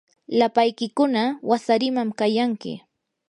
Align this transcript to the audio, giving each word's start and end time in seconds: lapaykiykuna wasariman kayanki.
lapaykiykuna 0.39 1.23
wasariman 1.49 2.09
kayanki. 2.19 2.71